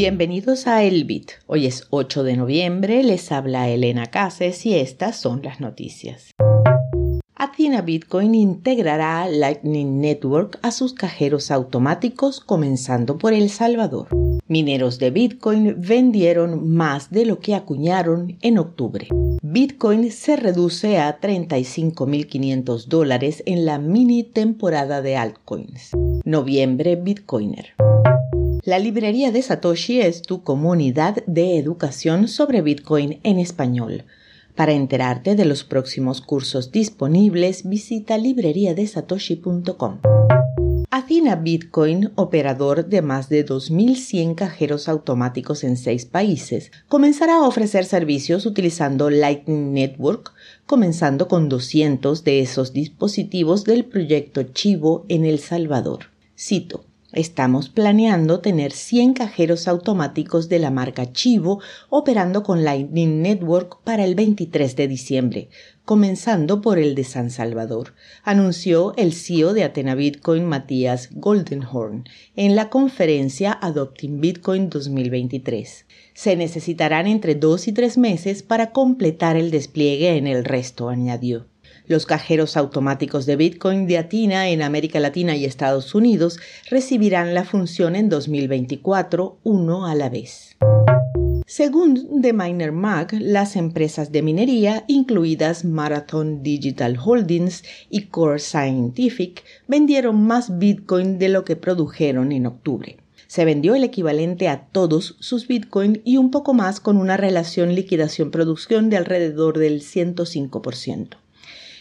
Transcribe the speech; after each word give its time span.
Bienvenidos 0.00 0.68
a 0.68 0.84
El 0.84 1.02
Bit. 1.06 1.32
Hoy 1.48 1.66
es 1.66 1.88
8 1.90 2.22
de 2.22 2.36
noviembre, 2.36 3.02
les 3.02 3.32
habla 3.32 3.68
Elena 3.68 4.06
Cases 4.06 4.64
y 4.64 4.76
estas 4.76 5.16
son 5.16 5.42
las 5.42 5.58
noticias. 5.58 6.30
Athena 7.34 7.82
Bitcoin 7.82 8.36
integrará 8.36 9.28
Lightning 9.28 10.00
Network 10.00 10.60
a 10.62 10.70
sus 10.70 10.92
cajeros 10.92 11.50
automáticos 11.50 12.38
comenzando 12.38 13.18
por 13.18 13.32
El 13.32 13.50
Salvador. 13.50 14.06
Mineros 14.46 15.00
de 15.00 15.10
Bitcoin 15.10 15.74
vendieron 15.80 16.70
más 16.70 17.10
de 17.10 17.26
lo 17.26 17.40
que 17.40 17.56
acuñaron 17.56 18.38
en 18.40 18.58
octubre. 18.58 19.08
Bitcoin 19.42 20.12
se 20.12 20.36
reduce 20.36 20.98
a 20.98 21.20
35.500 21.20 22.86
dólares 22.86 23.42
en 23.46 23.66
la 23.66 23.80
mini 23.80 24.22
temporada 24.22 25.02
de 25.02 25.16
altcoins. 25.16 25.90
Noviembre 26.24 26.94
Bitcoiner. 26.94 27.74
La 28.68 28.78
librería 28.78 29.32
de 29.32 29.40
Satoshi 29.40 30.02
es 30.02 30.20
tu 30.20 30.42
comunidad 30.42 31.24
de 31.24 31.56
educación 31.56 32.28
sobre 32.28 32.60
Bitcoin 32.60 33.18
en 33.22 33.38
español. 33.38 34.04
Para 34.54 34.72
enterarte 34.72 35.36
de 35.36 35.46
los 35.46 35.64
próximos 35.64 36.20
cursos 36.20 36.70
disponibles, 36.70 37.66
visita 37.66 38.18
libreriadesatoshi.com. 38.18 40.00
Athena 40.90 41.36
Bitcoin, 41.36 42.12
operador 42.16 42.84
de 42.84 43.00
más 43.00 43.30
de 43.30 43.46
2.100 43.46 44.34
cajeros 44.34 44.90
automáticos 44.90 45.64
en 45.64 45.78
seis 45.78 46.04
países, 46.04 46.70
comenzará 46.88 47.36
a 47.36 47.48
ofrecer 47.48 47.86
servicios 47.86 48.44
utilizando 48.44 49.08
Lightning 49.08 49.72
Network, 49.72 50.34
comenzando 50.66 51.26
con 51.26 51.48
200 51.48 52.22
de 52.22 52.40
esos 52.40 52.74
dispositivos 52.74 53.64
del 53.64 53.86
proyecto 53.86 54.42
Chivo 54.42 55.06
en 55.08 55.24
El 55.24 55.38
Salvador. 55.38 56.10
Cito. 56.36 56.87
Estamos 57.18 57.68
planeando 57.68 58.38
tener 58.38 58.70
100 58.70 59.14
cajeros 59.14 59.66
automáticos 59.66 60.48
de 60.48 60.60
la 60.60 60.70
marca 60.70 61.12
Chivo 61.12 61.60
operando 61.90 62.44
con 62.44 62.62
Lightning 62.62 63.22
Network 63.22 63.82
para 63.82 64.04
el 64.04 64.14
23 64.14 64.76
de 64.76 64.86
diciembre, 64.86 65.48
comenzando 65.84 66.60
por 66.60 66.78
el 66.78 66.94
de 66.94 67.02
San 67.02 67.30
Salvador, 67.30 67.94
anunció 68.22 68.94
el 68.96 69.12
CEO 69.14 69.52
de 69.52 69.64
Athena 69.64 69.96
Bitcoin 69.96 70.44
Matías 70.44 71.08
Goldenhorn 71.10 72.04
en 72.36 72.54
la 72.54 72.70
conferencia 72.70 73.58
Adopting 73.62 74.20
Bitcoin 74.20 74.70
2023. 74.70 75.86
Se 76.14 76.36
necesitarán 76.36 77.08
entre 77.08 77.34
dos 77.34 77.66
y 77.66 77.72
tres 77.72 77.98
meses 77.98 78.44
para 78.44 78.70
completar 78.70 79.36
el 79.36 79.50
despliegue 79.50 80.16
en 80.18 80.28
el 80.28 80.44
resto, 80.44 80.88
añadió. 80.88 81.46
Los 81.88 82.04
cajeros 82.04 82.58
automáticos 82.58 83.24
de 83.24 83.36
Bitcoin 83.36 83.86
de 83.86 83.96
Atina 83.96 84.50
en 84.50 84.60
América 84.60 85.00
Latina 85.00 85.36
y 85.36 85.46
Estados 85.46 85.94
Unidos 85.94 86.38
recibirán 86.70 87.32
la 87.32 87.44
función 87.44 87.96
en 87.96 88.10
2024, 88.10 89.38
uno 89.42 89.86
a 89.86 89.94
la 89.94 90.10
vez. 90.10 90.58
Según 91.46 92.20
The 92.20 92.34
Miner 92.34 92.72
Mag, 92.72 93.14
las 93.18 93.56
empresas 93.56 94.12
de 94.12 94.20
minería, 94.20 94.84
incluidas 94.86 95.64
Marathon 95.64 96.42
Digital 96.42 96.98
Holdings 97.02 97.64
y 97.88 98.02
Core 98.08 98.38
Scientific, 98.38 99.42
vendieron 99.66 100.22
más 100.26 100.58
Bitcoin 100.58 101.18
de 101.18 101.30
lo 101.30 101.46
que 101.46 101.56
produjeron 101.56 102.32
en 102.32 102.44
octubre. 102.44 102.98
Se 103.28 103.46
vendió 103.46 103.74
el 103.74 103.84
equivalente 103.84 104.48
a 104.48 104.66
todos 104.66 105.16
sus 105.20 105.48
Bitcoin 105.48 106.02
y 106.04 106.18
un 106.18 106.30
poco 106.30 106.52
más 106.52 106.80
con 106.80 106.98
una 106.98 107.16
relación 107.16 107.74
liquidación-producción 107.74 108.90
de 108.90 108.98
alrededor 108.98 109.58
del 109.58 109.80
105%. 109.80 111.16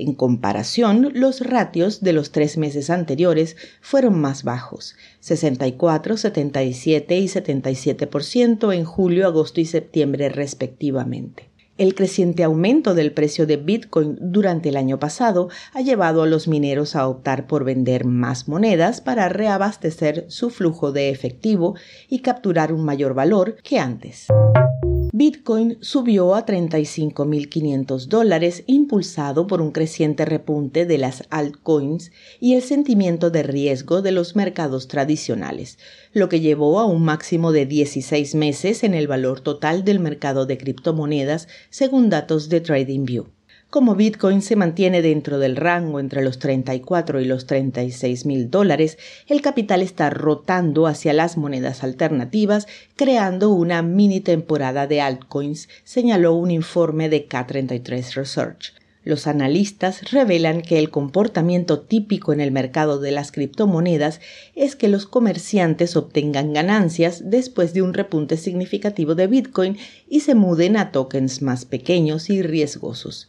En 0.00 0.14
comparación, 0.14 1.10
los 1.14 1.40
ratios 1.40 2.02
de 2.02 2.12
los 2.12 2.30
tres 2.30 2.56
meses 2.56 2.88
anteriores 2.88 3.56
fueron 3.80 4.16
más 4.20 4.44
bajos, 4.44 4.94
64, 5.18 6.16
77 6.16 7.18
y 7.18 7.24
77% 7.24 8.72
en 8.72 8.84
julio, 8.84 9.26
agosto 9.26 9.60
y 9.60 9.64
septiembre 9.64 10.28
respectivamente. 10.28 11.48
El 11.78 11.96
creciente 11.96 12.44
aumento 12.44 12.94
del 12.94 13.10
precio 13.10 13.44
de 13.44 13.56
Bitcoin 13.56 14.16
durante 14.20 14.68
el 14.68 14.76
año 14.76 15.00
pasado 15.00 15.48
ha 15.72 15.80
llevado 15.80 16.22
a 16.22 16.26
los 16.28 16.46
mineros 16.46 16.94
a 16.94 17.08
optar 17.08 17.48
por 17.48 17.64
vender 17.64 18.04
más 18.04 18.46
monedas 18.46 19.00
para 19.00 19.28
reabastecer 19.28 20.26
su 20.28 20.50
flujo 20.50 20.92
de 20.92 21.10
efectivo 21.10 21.74
y 22.08 22.20
capturar 22.20 22.72
un 22.72 22.84
mayor 22.84 23.14
valor 23.14 23.56
que 23.64 23.80
antes. 23.80 24.28
Bitcoin 25.18 25.78
subió 25.80 26.36
a 26.36 26.46
35.500 26.46 28.06
dólares 28.06 28.62
impulsado 28.68 29.48
por 29.48 29.60
un 29.60 29.72
creciente 29.72 30.24
repunte 30.24 30.86
de 30.86 30.96
las 30.96 31.24
altcoins 31.30 32.12
y 32.38 32.54
el 32.54 32.62
sentimiento 32.62 33.28
de 33.30 33.42
riesgo 33.42 34.00
de 34.00 34.12
los 34.12 34.36
mercados 34.36 34.86
tradicionales, 34.86 35.80
lo 36.12 36.28
que 36.28 36.38
llevó 36.38 36.78
a 36.78 36.84
un 36.84 37.02
máximo 37.02 37.50
de 37.50 37.66
16 37.66 38.36
meses 38.36 38.84
en 38.84 38.94
el 38.94 39.08
valor 39.08 39.40
total 39.40 39.84
del 39.84 39.98
mercado 39.98 40.46
de 40.46 40.56
criptomonedas 40.56 41.48
según 41.68 42.10
datos 42.10 42.48
de 42.48 42.60
TradingView. 42.60 43.37
Como 43.70 43.96
Bitcoin 43.96 44.40
se 44.40 44.56
mantiene 44.56 45.02
dentro 45.02 45.38
del 45.38 45.54
rango 45.54 46.00
entre 46.00 46.24
los 46.24 46.38
34 46.38 47.20
y 47.20 47.26
los 47.26 47.44
36 47.44 48.24
mil 48.24 48.50
dólares, 48.50 48.96
el 49.26 49.42
capital 49.42 49.82
está 49.82 50.08
rotando 50.08 50.86
hacia 50.86 51.12
las 51.12 51.36
monedas 51.36 51.84
alternativas, 51.84 52.66
creando 52.96 53.50
una 53.50 53.82
mini 53.82 54.20
temporada 54.20 54.86
de 54.86 55.02
altcoins, 55.02 55.68
señaló 55.84 56.32
un 56.32 56.50
informe 56.50 57.10
de 57.10 57.28
K33 57.28 58.14
Research. 58.14 58.72
Los 59.04 59.26
analistas 59.26 60.12
revelan 60.12 60.62
que 60.62 60.78
el 60.78 60.90
comportamiento 60.90 61.80
típico 61.80 62.32
en 62.32 62.40
el 62.40 62.52
mercado 62.52 62.98
de 62.98 63.10
las 63.10 63.32
criptomonedas 63.32 64.20
es 64.54 64.76
que 64.76 64.88
los 64.88 65.06
comerciantes 65.06 65.94
obtengan 65.94 66.54
ganancias 66.54 67.22
después 67.30 67.74
de 67.74 67.82
un 67.82 67.92
repunte 67.92 68.38
significativo 68.38 69.14
de 69.14 69.26
Bitcoin 69.26 69.76
y 70.08 70.20
se 70.20 70.34
muden 70.34 70.78
a 70.78 70.90
tokens 70.90 71.42
más 71.42 71.66
pequeños 71.66 72.30
y 72.30 72.40
riesgosos. 72.40 73.28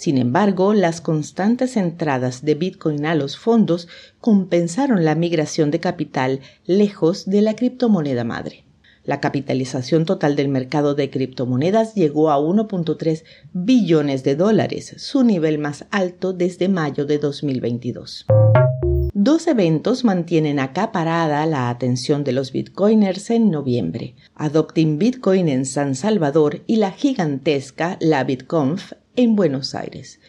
Sin 0.00 0.16
embargo, 0.16 0.72
las 0.72 1.02
constantes 1.02 1.76
entradas 1.76 2.42
de 2.42 2.54
Bitcoin 2.54 3.04
a 3.04 3.14
los 3.14 3.36
fondos 3.36 3.86
compensaron 4.18 5.04
la 5.04 5.14
migración 5.14 5.70
de 5.70 5.78
capital 5.78 6.40
lejos 6.64 7.28
de 7.28 7.42
la 7.42 7.54
criptomoneda 7.54 8.24
madre. 8.24 8.64
La 9.04 9.20
capitalización 9.20 10.06
total 10.06 10.36
del 10.36 10.48
mercado 10.48 10.94
de 10.94 11.10
criptomonedas 11.10 11.94
llegó 11.94 12.30
a 12.30 12.38
1.3 12.38 13.24
billones 13.52 14.24
de 14.24 14.36
dólares, 14.36 14.94
su 14.96 15.22
nivel 15.22 15.58
más 15.58 15.84
alto 15.90 16.32
desde 16.32 16.70
mayo 16.70 17.04
de 17.04 17.18
2022. 17.18 18.24
Dos 19.12 19.48
eventos 19.48 20.04
mantienen 20.04 20.60
acaparada 20.60 21.44
la 21.44 21.68
atención 21.68 22.24
de 22.24 22.32
los 22.32 22.52
bitcoiners 22.52 23.28
en 23.28 23.50
noviembre. 23.50 24.14
Adopting 24.34 24.98
Bitcoin 24.98 25.50
en 25.50 25.66
San 25.66 25.94
Salvador 25.94 26.62
y 26.66 26.76
la 26.76 26.90
gigantesca 26.90 27.98
La 28.00 28.24
BitConf 28.24 28.92
en 29.16 29.36
Buenos 29.36 29.74
Aires. 29.74 30.20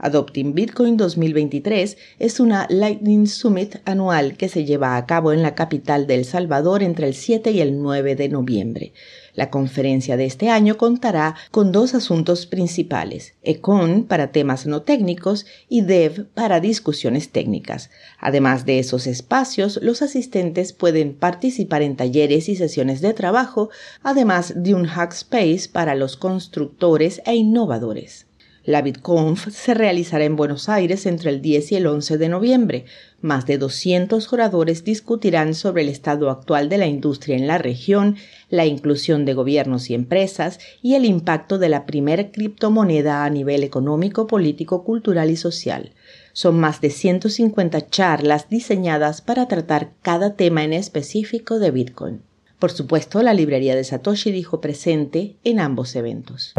Adopting 0.00 0.54
Bitcoin 0.54 0.96
2023 0.96 1.96
es 2.20 2.38
una 2.38 2.66
Lightning 2.70 3.26
Summit 3.26 3.76
anual 3.84 4.36
que 4.36 4.48
se 4.48 4.64
lleva 4.64 4.96
a 4.96 5.06
cabo 5.06 5.32
en 5.32 5.42
la 5.42 5.56
capital 5.56 6.06
de 6.06 6.14
El 6.14 6.24
Salvador 6.24 6.84
entre 6.84 7.08
el 7.08 7.14
7 7.14 7.50
y 7.50 7.60
el 7.60 7.82
9 7.82 8.14
de 8.14 8.28
noviembre. 8.28 8.92
La 9.34 9.50
conferencia 9.50 10.16
de 10.16 10.24
este 10.24 10.50
año 10.50 10.78
contará 10.78 11.34
con 11.50 11.72
dos 11.72 11.94
asuntos 11.94 12.46
principales, 12.46 13.34
Econ 13.42 14.04
para 14.04 14.30
temas 14.30 14.66
no 14.66 14.82
técnicos 14.82 15.46
y 15.68 15.80
Dev 15.80 16.26
para 16.28 16.60
discusiones 16.60 17.30
técnicas. 17.30 17.90
Además 18.20 18.66
de 18.66 18.78
esos 18.78 19.08
espacios, 19.08 19.80
los 19.82 20.02
asistentes 20.02 20.72
pueden 20.72 21.12
participar 21.14 21.82
en 21.82 21.96
talleres 21.96 22.48
y 22.48 22.54
sesiones 22.54 23.00
de 23.00 23.14
trabajo, 23.14 23.70
además 24.04 24.54
de 24.56 24.74
un 24.74 24.86
hackspace 24.86 25.68
para 25.72 25.96
los 25.96 26.16
constructores 26.16 27.20
e 27.26 27.34
innovadores. 27.34 28.27
La 28.68 28.82
BitConf 28.82 29.48
se 29.48 29.72
realizará 29.72 30.26
en 30.26 30.36
Buenos 30.36 30.68
Aires 30.68 31.06
entre 31.06 31.30
el 31.30 31.40
10 31.40 31.72
y 31.72 31.76
el 31.76 31.86
11 31.86 32.18
de 32.18 32.28
noviembre. 32.28 32.84
Más 33.22 33.46
de 33.46 33.56
200 33.56 34.30
oradores 34.30 34.84
discutirán 34.84 35.54
sobre 35.54 35.84
el 35.84 35.88
estado 35.88 36.28
actual 36.28 36.68
de 36.68 36.76
la 36.76 36.86
industria 36.86 37.34
en 37.38 37.46
la 37.46 37.56
región, 37.56 38.16
la 38.50 38.66
inclusión 38.66 39.24
de 39.24 39.32
gobiernos 39.32 39.88
y 39.88 39.94
empresas 39.94 40.60
y 40.82 40.96
el 40.96 41.06
impacto 41.06 41.56
de 41.56 41.70
la 41.70 41.86
primera 41.86 42.30
criptomoneda 42.30 43.24
a 43.24 43.30
nivel 43.30 43.64
económico, 43.64 44.26
político, 44.26 44.84
cultural 44.84 45.30
y 45.30 45.36
social. 45.38 45.92
Son 46.34 46.60
más 46.60 46.82
de 46.82 46.90
150 46.90 47.88
charlas 47.88 48.50
diseñadas 48.50 49.22
para 49.22 49.48
tratar 49.48 49.92
cada 50.02 50.34
tema 50.34 50.62
en 50.62 50.74
específico 50.74 51.58
de 51.58 51.70
Bitcoin. 51.70 52.20
Por 52.58 52.70
supuesto, 52.70 53.22
la 53.22 53.32
librería 53.32 53.74
de 53.74 53.84
Satoshi 53.84 54.30
dijo 54.30 54.60
presente 54.60 55.36
en 55.42 55.58
ambos 55.58 55.96
eventos. 55.96 56.52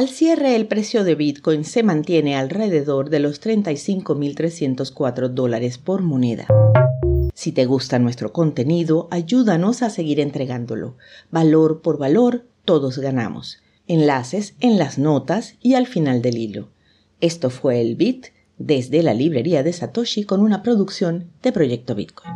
Al 0.00 0.08
cierre, 0.08 0.56
el 0.56 0.66
precio 0.66 1.04
de 1.04 1.14
Bitcoin 1.14 1.62
se 1.62 1.82
mantiene 1.82 2.34
alrededor 2.34 3.10
de 3.10 3.18
los 3.18 3.38
35.304 3.42 5.28
dólares 5.28 5.76
por 5.76 6.00
moneda. 6.00 6.46
Si 7.34 7.52
te 7.52 7.66
gusta 7.66 7.98
nuestro 7.98 8.32
contenido, 8.32 9.08
ayúdanos 9.10 9.82
a 9.82 9.90
seguir 9.90 10.18
entregándolo. 10.18 10.96
Valor 11.30 11.82
por 11.82 11.98
valor, 11.98 12.46
todos 12.64 12.96
ganamos. 12.96 13.58
Enlaces 13.88 14.54
en 14.60 14.78
las 14.78 14.96
notas 14.96 15.56
y 15.60 15.74
al 15.74 15.86
final 15.86 16.22
del 16.22 16.38
hilo. 16.38 16.70
Esto 17.20 17.50
fue 17.50 17.82
el 17.82 17.94
Bit 17.94 18.28
desde 18.56 19.02
la 19.02 19.12
librería 19.12 19.62
de 19.62 19.74
Satoshi 19.74 20.24
con 20.24 20.40
una 20.40 20.62
producción 20.62 21.26
de 21.42 21.52
Proyecto 21.52 21.94
Bitcoin. 21.94 22.32